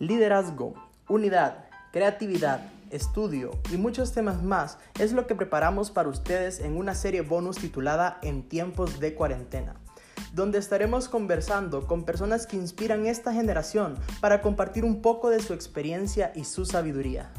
Liderazgo, 0.00 0.74
unidad, 1.08 1.64
creatividad, 1.90 2.60
estudio 2.90 3.50
y 3.72 3.78
muchos 3.78 4.12
temas 4.12 4.44
más 4.44 4.78
es 5.00 5.10
lo 5.10 5.26
que 5.26 5.34
preparamos 5.34 5.90
para 5.90 6.08
ustedes 6.08 6.60
en 6.60 6.76
una 6.76 6.94
serie 6.94 7.22
bonus 7.22 7.56
titulada 7.56 8.20
En 8.22 8.48
tiempos 8.48 9.00
de 9.00 9.14
cuarentena, 9.14 9.74
donde 10.32 10.58
estaremos 10.58 11.08
conversando 11.08 11.88
con 11.88 12.04
personas 12.04 12.46
que 12.46 12.56
inspiran 12.56 13.06
esta 13.06 13.32
generación 13.32 13.96
para 14.20 14.40
compartir 14.40 14.84
un 14.84 15.02
poco 15.02 15.30
de 15.30 15.40
su 15.40 15.52
experiencia 15.52 16.30
y 16.36 16.44
su 16.44 16.64
sabiduría. 16.64 17.32